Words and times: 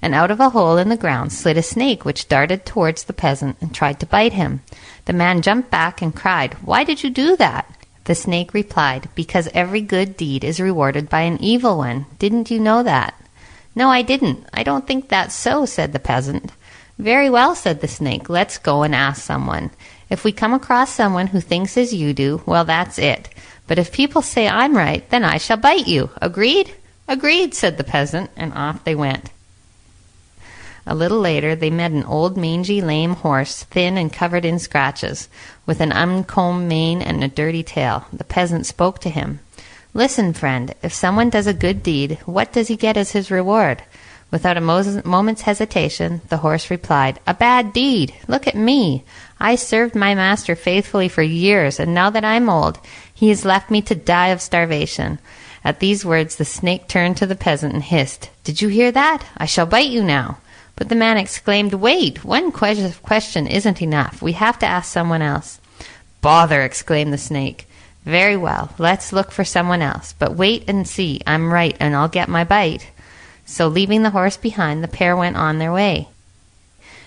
and 0.00 0.14
out 0.14 0.30
of 0.30 0.40
a 0.40 0.50
hole 0.50 0.76
in 0.76 0.88
the 0.88 0.96
ground 0.96 1.32
slid 1.32 1.56
a 1.56 1.62
snake 1.62 2.04
which 2.04 2.28
darted 2.28 2.64
towards 2.64 3.04
the 3.04 3.12
peasant 3.12 3.56
and 3.60 3.74
tried 3.74 3.98
to 4.00 4.06
bite 4.06 4.32
him. 4.32 4.62
The 5.06 5.12
man 5.12 5.42
jumped 5.42 5.70
back 5.70 6.00
and 6.00 6.14
cried, 6.14 6.54
Why 6.64 6.84
did 6.84 7.02
you 7.02 7.10
do 7.10 7.36
that? 7.36 7.66
The 8.04 8.14
snake 8.14 8.54
replied, 8.54 9.08
Because 9.14 9.48
every 9.52 9.80
good 9.80 10.16
deed 10.16 10.44
is 10.44 10.60
rewarded 10.60 11.08
by 11.10 11.22
an 11.22 11.42
evil 11.42 11.78
one. 11.78 12.06
Didn't 12.18 12.50
you 12.50 12.58
know 12.58 12.82
that? 12.82 13.14
No, 13.74 13.90
I 13.90 14.02
didn't. 14.02 14.46
I 14.52 14.62
don't 14.62 14.86
think 14.86 15.08
that's 15.08 15.34
so, 15.34 15.66
said 15.66 15.92
the 15.92 15.98
peasant. 15.98 16.52
Very 16.98 17.30
well, 17.30 17.54
said 17.54 17.80
the 17.80 17.88
snake. 17.88 18.28
Let's 18.28 18.58
go 18.58 18.82
and 18.82 18.94
ask 18.94 19.22
someone. 19.22 19.70
If 20.10 20.24
we 20.24 20.32
come 20.32 20.54
across 20.54 20.90
someone 20.90 21.28
who 21.28 21.40
thinks 21.40 21.76
as 21.76 21.94
you 21.94 22.12
do, 22.12 22.42
well, 22.46 22.64
that's 22.64 22.98
it. 22.98 23.28
But 23.66 23.78
if 23.78 23.92
people 23.92 24.22
say 24.22 24.48
I'm 24.48 24.76
right, 24.76 25.08
then 25.10 25.22
I 25.22 25.36
shall 25.38 25.58
bite 25.58 25.86
you. 25.86 26.10
Agreed? 26.20 26.74
Agreed, 27.06 27.54
said 27.54 27.76
the 27.76 27.84
peasant, 27.84 28.30
and 28.36 28.52
off 28.54 28.82
they 28.84 28.94
went. 28.94 29.30
A 30.90 30.94
little 30.94 31.20
later 31.20 31.54
they 31.54 31.68
met 31.68 31.90
an 31.90 32.04
old 32.04 32.38
mangy 32.38 32.80
lame 32.80 33.16
horse, 33.16 33.64
thin 33.64 33.98
and 33.98 34.10
covered 34.10 34.46
in 34.46 34.58
scratches, 34.58 35.28
with 35.66 35.82
an 35.82 35.92
uncombed 35.92 36.66
mane 36.66 37.02
and 37.02 37.22
a 37.22 37.28
dirty 37.28 37.62
tail. 37.62 38.06
The 38.10 38.24
peasant 38.24 38.64
spoke 38.64 38.98
to 39.00 39.10
him. 39.10 39.40
Listen, 39.92 40.32
friend, 40.32 40.74
if 40.82 40.94
someone 40.94 41.28
does 41.28 41.46
a 41.46 41.52
good 41.52 41.82
deed, 41.82 42.16
what 42.24 42.54
does 42.54 42.68
he 42.68 42.76
get 42.76 42.96
as 42.96 43.12
his 43.12 43.30
reward? 43.30 43.82
Without 44.30 44.56
a 44.56 45.02
moment's 45.04 45.42
hesitation, 45.42 46.22
the 46.30 46.38
horse 46.38 46.70
replied, 46.70 47.20
A 47.26 47.34
bad 47.34 47.74
deed! 47.74 48.14
Look 48.26 48.46
at 48.46 48.56
me! 48.56 49.04
I 49.38 49.56
served 49.56 49.94
my 49.94 50.14
master 50.14 50.56
faithfully 50.56 51.08
for 51.08 51.22
years, 51.22 51.78
and 51.78 51.92
now 51.92 52.08
that 52.08 52.24
I'm 52.24 52.48
old, 52.48 52.78
he 53.12 53.28
has 53.28 53.44
left 53.44 53.70
me 53.70 53.82
to 53.82 53.94
die 53.94 54.28
of 54.28 54.40
starvation. 54.40 55.18
At 55.62 55.80
these 55.80 56.02
words, 56.02 56.36
the 56.36 56.46
snake 56.46 56.88
turned 56.88 57.18
to 57.18 57.26
the 57.26 57.36
peasant 57.36 57.74
and 57.74 57.82
hissed, 57.82 58.30
Did 58.42 58.62
you 58.62 58.68
hear 58.68 58.90
that? 58.92 59.26
I 59.36 59.44
shall 59.44 59.66
bite 59.66 59.90
you 59.90 60.02
now. 60.02 60.38
But 60.78 60.88
the 60.88 60.94
man 60.94 61.16
exclaimed, 61.16 61.74
Wait, 61.74 62.24
one 62.24 62.52
question 62.52 63.46
isn't 63.48 63.82
enough. 63.82 64.22
We 64.22 64.32
have 64.32 64.60
to 64.60 64.66
ask 64.66 64.90
someone 64.92 65.22
else. 65.22 65.60
Bother! 66.20 66.62
exclaimed 66.62 67.12
the 67.12 67.18
snake. 67.18 67.66
Very 68.04 68.36
well, 68.36 68.72
let's 68.78 69.12
look 69.12 69.32
for 69.32 69.44
someone 69.44 69.82
else. 69.82 70.14
But 70.16 70.36
wait 70.36 70.70
and 70.70 70.86
see. 70.86 71.20
I'm 71.26 71.52
right, 71.52 71.76
and 71.80 71.96
I'll 71.96 72.08
get 72.08 72.28
my 72.28 72.44
bite. 72.44 72.90
So, 73.44 73.66
leaving 73.66 74.04
the 74.04 74.10
horse 74.10 74.36
behind, 74.36 74.84
the 74.84 74.88
pair 74.88 75.16
went 75.16 75.36
on 75.36 75.58
their 75.58 75.72
way. 75.72 76.08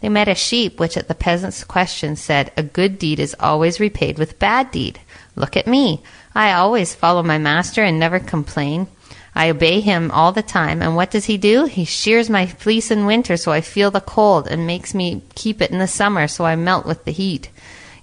They 0.00 0.08
met 0.08 0.26
a 0.26 0.34
sheep, 0.34 0.80
which 0.80 0.96
at 0.96 1.06
the 1.06 1.14
peasant's 1.14 1.62
question 1.62 2.16
said, 2.16 2.50
A 2.56 2.64
good 2.64 2.98
deed 2.98 3.20
is 3.20 3.36
always 3.38 3.78
repaid 3.78 4.18
with 4.18 4.40
bad 4.40 4.72
deed. 4.72 4.98
Look 5.36 5.56
at 5.56 5.68
me. 5.68 6.02
I 6.34 6.52
always 6.52 6.96
follow 6.96 7.22
my 7.22 7.38
master 7.38 7.84
and 7.84 8.00
never 8.00 8.18
complain. 8.18 8.88
I 9.34 9.48
obey 9.48 9.80
him 9.80 10.10
all 10.10 10.32
the 10.32 10.42
time, 10.42 10.82
and 10.82 10.94
what 10.94 11.10
does 11.10 11.24
he 11.24 11.38
do? 11.38 11.64
He 11.64 11.84
shears 11.84 12.28
my 12.28 12.46
fleece 12.46 12.90
in 12.90 13.06
winter 13.06 13.36
so 13.36 13.50
I 13.50 13.62
feel 13.62 13.90
the 13.90 14.00
cold, 14.00 14.46
and 14.46 14.66
makes 14.66 14.94
me 14.94 15.22
keep 15.34 15.62
it 15.62 15.70
in 15.70 15.78
the 15.78 15.88
summer 15.88 16.28
so 16.28 16.44
I 16.44 16.56
melt 16.56 16.84
with 16.84 17.04
the 17.04 17.12
heat. 17.12 17.48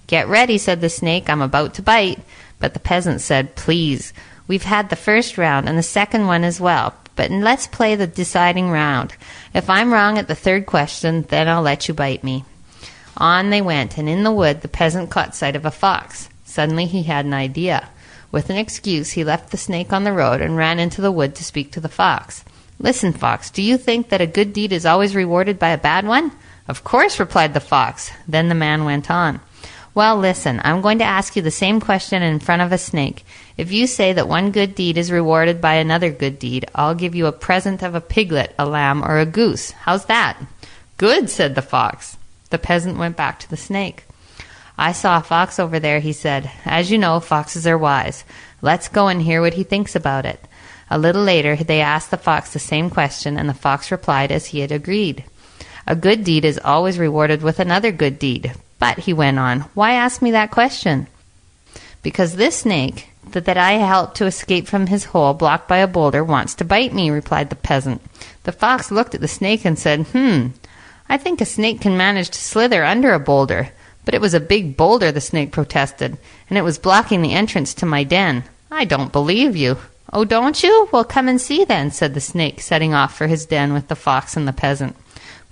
Get 0.06 0.26
ready, 0.28 0.58
said 0.58 0.80
the 0.80 0.88
snake, 0.88 1.30
I'm 1.30 1.42
about 1.42 1.74
to 1.74 1.82
bite. 1.82 2.18
But 2.58 2.74
the 2.74 2.80
peasant 2.80 3.20
said, 3.20 3.54
Please, 3.54 4.12
we've 4.48 4.64
had 4.64 4.90
the 4.90 4.96
first 4.96 5.38
round 5.38 5.68
and 5.68 5.78
the 5.78 5.82
second 5.82 6.26
one 6.26 6.42
as 6.42 6.60
well, 6.60 6.94
but 7.14 7.30
let's 7.30 7.68
play 7.68 7.94
the 7.94 8.08
deciding 8.08 8.70
round. 8.70 9.14
If 9.54 9.70
I'm 9.70 9.92
wrong 9.92 10.18
at 10.18 10.26
the 10.26 10.34
third 10.34 10.66
question, 10.66 11.22
then 11.28 11.48
I'll 11.48 11.62
let 11.62 11.86
you 11.86 11.94
bite 11.94 12.24
me. 12.24 12.44
On 13.16 13.50
they 13.50 13.62
went, 13.62 13.98
and 13.98 14.08
in 14.08 14.24
the 14.24 14.32
wood 14.32 14.62
the 14.62 14.68
peasant 14.68 15.10
caught 15.10 15.34
sight 15.36 15.54
of 15.54 15.64
a 15.64 15.70
fox. 15.70 16.28
Suddenly 16.44 16.86
he 16.86 17.04
had 17.04 17.24
an 17.24 17.34
idea. 17.34 17.88
With 18.32 18.50
an 18.50 18.56
excuse, 18.56 19.10
he 19.10 19.24
left 19.24 19.50
the 19.50 19.56
snake 19.56 19.92
on 19.92 20.04
the 20.04 20.12
road 20.12 20.40
and 20.40 20.56
ran 20.56 20.78
into 20.78 21.00
the 21.00 21.12
wood 21.12 21.34
to 21.36 21.44
speak 21.44 21.72
to 21.72 21.80
the 21.80 21.88
fox. 21.88 22.44
Listen, 22.78 23.12
fox, 23.12 23.50
do 23.50 23.62
you 23.62 23.76
think 23.76 24.08
that 24.08 24.20
a 24.20 24.26
good 24.26 24.52
deed 24.52 24.72
is 24.72 24.86
always 24.86 25.14
rewarded 25.14 25.58
by 25.58 25.70
a 25.70 25.78
bad 25.78 26.06
one? 26.06 26.32
Of 26.68 26.84
course, 26.84 27.20
replied 27.20 27.52
the 27.52 27.60
fox. 27.60 28.10
Then 28.28 28.48
the 28.48 28.54
man 28.54 28.84
went 28.84 29.10
on. 29.10 29.40
Well, 29.92 30.16
listen, 30.16 30.60
I'm 30.62 30.80
going 30.80 30.98
to 30.98 31.04
ask 31.04 31.34
you 31.34 31.42
the 31.42 31.50
same 31.50 31.80
question 31.80 32.22
in 32.22 32.38
front 32.38 32.62
of 32.62 32.70
a 32.70 32.78
snake. 32.78 33.24
If 33.56 33.72
you 33.72 33.88
say 33.88 34.12
that 34.12 34.28
one 34.28 34.52
good 34.52 34.76
deed 34.76 34.96
is 34.96 35.10
rewarded 35.10 35.60
by 35.60 35.74
another 35.74 36.10
good 36.10 36.38
deed, 36.38 36.66
I'll 36.74 36.94
give 36.94 37.16
you 37.16 37.26
a 37.26 37.32
present 37.32 37.82
of 37.82 37.96
a 37.96 38.00
piglet, 38.00 38.54
a 38.56 38.64
lamb, 38.64 39.02
or 39.02 39.18
a 39.18 39.26
goose. 39.26 39.72
How's 39.72 40.04
that? 40.04 40.38
Good, 40.96 41.28
said 41.28 41.56
the 41.56 41.62
fox. 41.62 42.16
The 42.50 42.58
peasant 42.58 42.98
went 42.98 43.16
back 43.16 43.40
to 43.40 43.50
the 43.50 43.56
snake. 43.56 44.04
I 44.80 44.92
saw 44.92 45.18
a 45.18 45.22
fox 45.22 45.58
over 45.58 45.78
there, 45.78 46.00
he 46.00 46.14
said. 46.14 46.50
As 46.64 46.90
you 46.90 46.96
know, 46.96 47.20
foxes 47.20 47.66
are 47.66 47.76
wise. 47.76 48.24
Let's 48.62 48.88
go 48.88 49.08
and 49.08 49.20
hear 49.20 49.42
what 49.42 49.52
he 49.52 49.62
thinks 49.62 49.94
about 49.94 50.24
it. 50.24 50.40
A 50.88 50.96
little 50.96 51.22
later, 51.22 51.54
they 51.54 51.82
asked 51.82 52.10
the 52.10 52.16
fox 52.16 52.54
the 52.54 52.58
same 52.58 52.88
question, 52.88 53.36
and 53.36 53.46
the 53.46 53.52
fox 53.52 53.90
replied 53.90 54.32
as 54.32 54.46
he 54.46 54.60
had 54.60 54.72
agreed. 54.72 55.22
A 55.86 55.94
good 55.94 56.24
deed 56.24 56.46
is 56.46 56.58
always 56.64 56.98
rewarded 56.98 57.42
with 57.42 57.60
another 57.60 57.92
good 57.92 58.18
deed. 58.18 58.54
But, 58.78 59.00
he 59.00 59.12
went 59.12 59.38
on, 59.38 59.60
why 59.74 59.92
ask 59.92 60.22
me 60.22 60.30
that 60.30 60.50
question? 60.50 61.08
Because 62.02 62.36
this 62.36 62.60
snake, 62.60 63.10
that, 63.32 63.44
that 63.44 63.58
I 63.58 63.72
helped 63.72 64.16
to 64.16 64.24
escape 64.24 64.66
from 64.66 64.86
his 64.86 65.04
hole 65.04 65.34
blocked 65.34 65.68
by 65.68 65.76
a 65.76 65.86
boulder, 65.86 66.24
wants 66.24 66.54
to 66.54 66.64
bite 66.64 66.94
me, 66.94 67.10
replied 67.10 67.50
the 67.50 67.56
peasant. 67.56 68.00
The 68.44 68.52
fox 68.52 68.90
looked 68.90 69.14
at 69.14 69.20
the 69.20 69.28
snake 69.28 69.66
and 69.66 69.78
said, 69.78 70.06
Hmm, 70.06 70.48
I 71.06 71.18
think 71.18 71.42
a 71.42 71.44
snake 71.44 71.82
can 71.82 71.98
manage 71.98 72.30
to 72.30 72.38
slither 72.40 72.82
under 72.82 73.12
a 73.12 73.20
boulder. 73.20 73.72
But 74.04 74.14
it 74.14 74.20
was 74.20 74.34
a 74.34 74.40
big 74.40 74.76
boulder, 74.76 75.12
the 75.12 75.20
snake 75.20 75.52
protested, 75.52 76.16
and 76.48 76.58
it 76.58 76.62
was 76.62 76.78
blocking 76.78 77.22
the 77.22 77.32
entrance 77.32 77.74
to 77.74 77.86
my 77.86 78.04
den. 78.04 78.44
I 78.70 78.84
don't 78.84 79.12
believe 79.12 79.56
you. 79.56 79.78
Oh, 80.12 80.24
don't 80.24 80.62
you? 80.62 80.88
Well, 80.92 81.04
come 81.04 81.28
and 81.28 81.40
see 81.40 81.64
then, 81.64 81.90
said 81.90 82.14
the 82.14 82.20
snake, 82.20 82.60
setting 82.60 82.94
off 82.94 83.16
for 83.16 83.26
his 83.26 83.46
den 83.46 83.72
with 83.72 83.88
the 83.88 83.96
fox 83.96 84.36
and 84.36 84.48
the 84.48 84.52
peasant. 84.52 84.96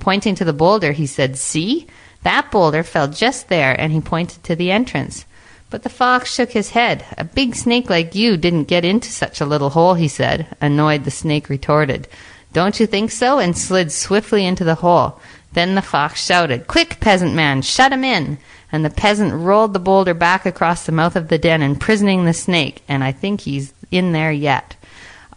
Pointing 0.00 0.34
to 0.36 0.44
the 0.44 0.52
boulder, 0.52 0.92
he 0.92 1.06
said, 1.06 1.36
See? 1.36 1.86
That 2.22 2.50
boulder 2.50 2.82
fell 2.82 3.08
just 3.08 3.48
there, 3.48 3.78
and 3.80 3.92
he 3.92 4.00
pointed 4.00 4.42
to 4.44 4.56
the 4.56 4.70
entrance. 4.70 5.24
But 5.70 5.82
the 5.82 5.88
fox 5.88 6.32
shook 6.32 6.50
his 6.50 6.70
head. 6.70 7.04
A 7.16 7.24
big 7.24 7.54
snake 7.54 7.90
like 7.90 8.14
you 8.14 8.36
didn't 8.36 8.64
get 8.64 8.84
into 8.84 9.10
such 9.10 9.40
a 9.40 9.46
little 9.46 9.70
hole, 9.70 9.94
he 9.94 10.08
said. 10.08 10.46
Annoyed, 10.60 11.04
the 11.04 11.10
snake 11.10 11.48
retorted, 11.48 12.08
Don't 12.52 12.80
you 12.80 12.86
think 12.86 13.10
so? 13.10 13.38
and 13.38 13.56
slid 13.56 13.92
swiftly 13.92 14.46
into 14.46 14.64
the 14.64 14.76
hole. 14.76 15.20
Then 15.52 15.74
the 15.74 15.82
fox 15.82 16.24
shouted, 16.24 16.66
Quick, 16.66 17.00
peasant 17.00 17.34
man, 17.34 17.62
shut 17.62 17.92
him 17.92 18.04
in! 18.04 18.38
And 18.70 18.84
the 18.84 18.90
peasant 18.90 19.32
rolled 19.32 19.72
the 19.72 19.78
boulder 19.78 20.14
back 20.14 20.44
across 20.44 20.84
the 20.84 20.92
mouth 20.92 21.16
of 21.16 21.28
the 21.28 21.38
den, 21.38 21.62
imprisoning 21.62 22.24
the 22.24 22.34
snake, 22.34 22.82
and 22.86 23.02
I 23.02 23.12
think 23.12 23.40
he's 23.40 23.72
in 23.90 24.12
there 24.12 24.32
yet. 24.32 24.76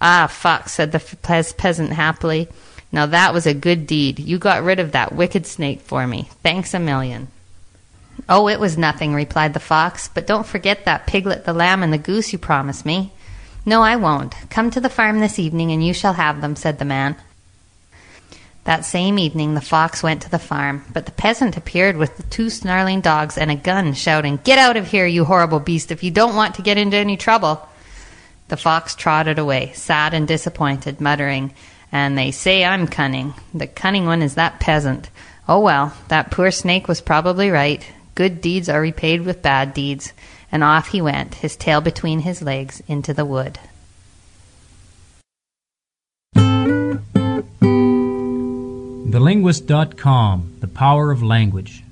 Ah, 0.01 0.27
fox, 0.27 0.73
said 0.73 0.91
the 0.91 0.99
peasant 1.57 1.93
happily. 1.93 2.49
Now 2.91 3.05
that 3.05 3.33
was 3.33 3.47
a 3.47 3.53
good 3.53 3.87
deed. 3.87 4.19
You 4.19 4.37
got 4.37 4.63
rid 4.63 4.79
of 4.79 4.91
that 4.91 5.13
wicked 5.13 5.45
snake 5.45 5.79
for 5.81 6.05
me. 6.05 6.29
Thanks 6.43 6.73
a 6.73 6.79
million. 6.79 7.29
Oh, 8.27 8.47
it 8.47 8.59
was 8.59 8.77
nothing, 8.77 9.13
replied 9.13 9.53
the 9.53 9.59
fox, 9.59 10.09
but 10.09 10.27
don't 10.27 10.45
forget 10.45 10.85
that 10.85 11.07
piglet, 11.07 11.45
the 11.45 11.53
lamb, 11.53 11.83
and 11.83 11.93
the 11.93 11.97
goose 11.97 12.33
you 12.33 12.39
promised 12.39 12.85
me. 12.85 13.13
No, 13.65 13.81
I 13.81 13.95
won't. 13.95 14.35
Come 14.49 14.71
to 14.71 14.81
the 14.81 14.89
farm 14.89 15.19
this 15.19 15.37
evening, 15.37 15.71
and 15.71 15.85
you 15.85 15.93
shall 15.93 16.13
have 16.13 16.41
them, 16.41 16.55
said 16.55 16.79
the 16.79 16.85
man. 16.85 17.15
That 18.63 18.85
same 18.85 19.17
evening 19.17 19.53
the 19.53 19.61
fox 19.61 20.03
went 20.03 20.21
to 20.21 20.29
the 20.29 20.39
farm, 20.39 20.85
but 20.93 21.05
the 21.05 21.11
peasant 21.11 21.57
appeared 21.57 21.97
with 21.97 22.29
two 22.29 22.49
snarling 22.49 23.01
dogs 23.01 23.37
and 23.37 23.49
a 23.49 23.55
gun, 23.55 23.93
shouting, 23.93 24.39
Get 24.43 24.59
out 24.59 24.77
of 24.77 24.87
here, 24.87 25.07
you 25.07 25.25
horrible 25.25 25.59
beast, 25.59 25.91
if 25.91 26.03
you 26.03 26.11
don't 26.11 26.35
want 26.35 26.55
to 26.55 26.61
get 26.61 26.77
into 26.77 26.97
any 26.97 27.17
trouble. 27.17 27.67
The 28.49 28.57
fox 28.57 28.95
trotted 28.95 29.39
away, 29.39 29.71
sad 29.73 30.13
and 30.13 30.27
disappointed, 30.27 31.01
muttering, 31.01 31.53
And 31.91 32.17
they 32.17 32.31
say 32.31 32.63
I'm 32.63 32.87
cunning. 32.87 33.33
The 33.53 33.67
cunning 33.67 34.05
one 34.05 34.21
is 34.21 34.35
that 34.35 34.59
peasant. 34.59 35.09
Oh 35.47 35.59
well, 35.59 35.93
that 36.09 36.31
poor 36.31 36.51
snake 36.51 36.87
was 36.87 37.01
probably 37.01 37.49
right. 37.49 37.85
Good 38.13 38.41
deeds 38.41 38.69
are 38.69 38.81
repaid 38.81 39.21
with 39.21 39.41
bad 39.41 39.73
deeds 39.73 40.13
and 40.51 40.63
off 40.63 40.89
he 40.89 41.01
went, 41.01 41.35
his 41.35 41.55
tail 41.55 41.81
between 41.81 42.19
his 42.19 42.41
legs, 42.41 42.81
into 42.87 43.13
the 43.13 43.25
wood. 43.25 43.59
TheLinguist.com 49.11 50.57
The 50.59 50.67
Power 50.67 51.11
of 51.11 51.21
Language 51.21 51.83